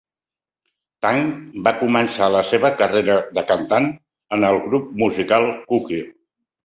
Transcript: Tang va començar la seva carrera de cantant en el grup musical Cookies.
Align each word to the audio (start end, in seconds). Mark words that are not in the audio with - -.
Tang 1.05 1.19
va 1.67 1.73
començar 1.81 2.29
la 2.35 2.41
seva 2.53 2.71
carrera 2.81 3.17
de 3.39 3.45
cantant 3.55 3.91
en 4.39 4.49
el 4.51 4.59
grup 4.67 4.93
musical 5.03 5.47
Cookies. 5.73 6.09